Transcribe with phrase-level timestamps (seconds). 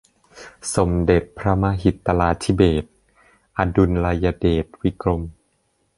[0.75, 2.91] สมเด็จพระมหิตลาธิเบศร์
[3.57, 3.91] อดุล
[4.23, 5.21] ยเดชวิกรม